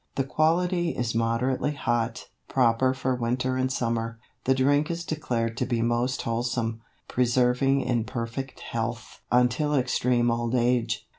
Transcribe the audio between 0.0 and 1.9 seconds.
The quality is moderately